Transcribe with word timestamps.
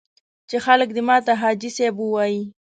چې 0.49 0.57
خلک 0.65 0.89
دې 0.95 1.01
ماته 1.09 1.33
حاجي 1.41 1.69
صاحب 1.77 1.95
ووایي. 1.99 2.41